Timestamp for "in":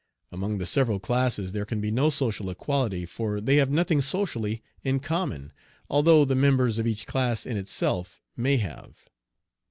4.81-4.99, 7.45-7.55